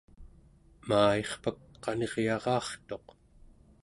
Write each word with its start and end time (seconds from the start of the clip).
maa-irpak 0.87 1.57
qaniryara'artuq 1.83 3.07